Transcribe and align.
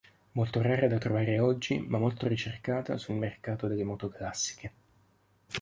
Molto 0.31 0.59
rara 0.63 0.87
da 0.87 0.97
trovare 0.97 1.37
oggi, 1.37 1.77
ma 1.79 1.99
molto 1.99 2.27
ricercata 2.27 2.97
sul 2.97 3.17
mercato 3.17 3.67
delle 3.67 3.83
moto 3.83 4.09
classiche. 4.09 4.71